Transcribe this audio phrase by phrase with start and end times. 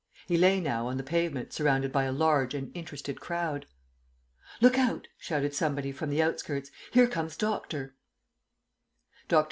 [0.25, 3.67] He lay now on the pavement surrounded by a large and interested crowd.
[4.59, 7.93] "Look out," shouted somebody from the outskirts; "here comes Doctor."
[9.27, 9.39] Dr.